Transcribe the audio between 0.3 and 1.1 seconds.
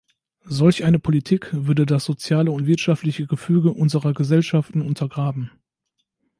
Solch eine